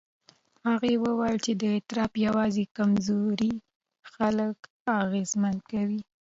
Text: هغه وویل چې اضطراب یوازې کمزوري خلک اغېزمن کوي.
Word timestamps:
هغه 0.67 0.89
وویل 1.03 1.37
چې 1.45 1.51
اضطراب 1.77 2.11
یوازې 2.27 2.63
کمزوري 2.77 3.53
خلک 4.13 4.57
اغېزمن 5.01 5.55
کوي. 5.69 6.01